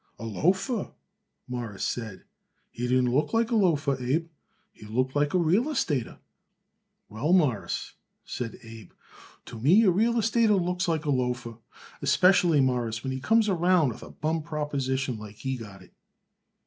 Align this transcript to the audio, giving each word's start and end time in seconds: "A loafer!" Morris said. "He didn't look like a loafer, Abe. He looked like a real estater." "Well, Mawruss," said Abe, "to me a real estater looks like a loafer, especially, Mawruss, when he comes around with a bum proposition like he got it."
"A 0.17 0.25
loafer!" 0.25 0.93
Morris 1.47 1.83
said. 1.83 2.23
"He 2.71 2.87
didn't 2.87 3.13
look 3.13 3.35
like 3.35 3.51
a 3.51 3.55
loafer, 3.55 4.01
Abe. 4.03 4.29
He 4.71 4.87
looked 4.87 5.15
like 5.15 5.35
a 5.35 5.37
real 5.37 5.65
estater." 5.65 6.17
"Well, 7.07 7.33
Mawruss," 7.33 7.93
said 8.25 8.57
Abe, 8.63 8.93
"to 9.45 9.59
me 9.61 9.83
a 9.83 9.91
real 9.91 10.15
estater 10.15 10.59
looks 10.59 10.87
like 10.87 11.05
a 11.05 11.11
loafer, 11.11 11.59
especially, 12.01 12.61
Mawruss, 12.61 13.03
when 13.03 13.11
he 13.11 13.19
comes 13.19 13.47
around 13.47 13.89
with 13.89 14.01
a 14.01 14.09
bum 14.09 14.41
proposition 14.41 15.19
like 15.19 15.35
he 15.35 15.55
got 15.55 15.83
it." 15.83 15.93